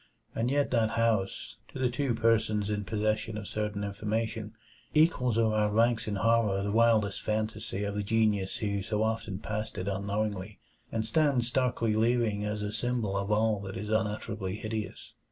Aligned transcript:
And 0.33 0.49
yet 0.49 0.71
that 0.71 0.89
house, 0.97 1.57
to 1.67 1.77
the 1.77 1.91
two 1.91 2.15
persons 2.15 2.71
in 2.71 2.85
possession 2.85 3.37
of 3.37 3.47
certain 3.47 3.83
information, 3.83 4.55
equals 4.95 5.37
or 5.37 5.55
outranks 5.55 6.07
in 6.07 6.15
horror 6.15 6.63
the 6.63 6.71
wildest 6.71 7.21
fantasy 7.21 7.83
of 7.83 7.93
the 7.93 8.01
genius 8.01 8.57
who 8.57 8.81
so 8.81 9.03
often 9.03 9.37
passed 9.37 9.77
it 9.77 9.87
unknowingly, 9.87 10.57
and 10.91 11.05
stands 11.05 11.49
starkly 11.49 11.93
leering 11.95 12.43
as 12.43 12.63
a 12.63 12.73
symbol 12.73 13.15
of 13.15 13.31
all 13.31 13.59
that 13.61 13.77
is 13.77 13.89
unutterably 13.89 14.55
hideous. 14.55 15.13